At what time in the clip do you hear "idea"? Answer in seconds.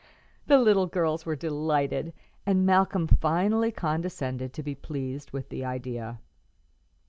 5.63-6.17